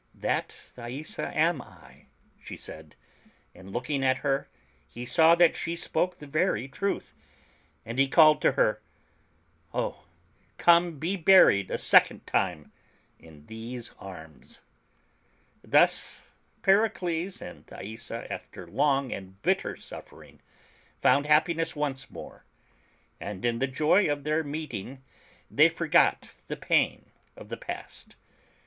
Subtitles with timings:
[0.15, 2.07] "That Thaisa am I,"
[2.43, 2.95] she said,
[3.53, 4.49] and looking at her,
[4.87, 7.13] he saw that she spoke the very truth,
[7.85, 8.81] and he called to her—
[9.75, 10.05] "O
[10.57, 12.71] come, be buried a second time
[13.19, 14.63] in these arms!"
[15.63, 16.31] Thus
[16.63, 20.41] Pericles and Thaisa, after long and bitter suffering,
[20.99, 22.43] found happiness once more,
[23.19, 25.03] and in the joy of their meeting
[25.51, 28.15] they forgot the pain of the past.